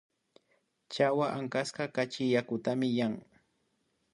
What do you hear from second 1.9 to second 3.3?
kachi yakutami yan